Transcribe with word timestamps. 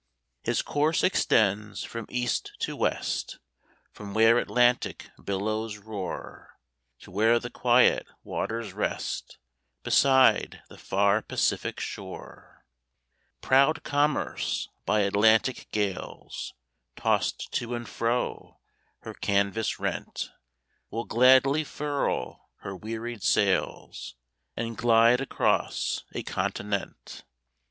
His 0.41 0.63
course 0.63 1.03
extends 1.03 1.83
from 1.83 2.07
East 2.09 2.53
to 2.61 2.75
West 2.75 3.37
From 3.91 4.15
where 4.15 4.39
Atlantic 4.39 5.11
billows 5.23 5.77
roar, 5.77 6.57
To 7.01 7.11
where 7.11 7.37
the 7.37 7.51
quiet 7.51 8.07
waters 8.23 8.73
rest, 8.73 9.37
Beside 9.83 10.63
the 10.69 10.77
far 10.79 11.21
Pacific 11.21 11.79
shore. 11.79 12.65
Proud 13.41 13.83
commerce, 13.83 14.67
by 14.87 15.01
Atlantic 15.01 15.67
gales 15.71 16.55
Tossed 16.95 17.51
to 17.51 17.75
and 17.75 17.87
fro, 17.87 18.59
her 19.01 19.13
canvas 19.13 19.79
rent 19.79 20.31
Will 20.89 21.05
gladly 21.05 21.63
furl 21.63 22.49
her 22.61 22.75
wearied 22.75 23.21
sails, 23.21 24.15
And 24.57 24.75
glide 24.75 25.21
across 25.21 26.05
a 26.11 26.23
continent. 26.23 27.23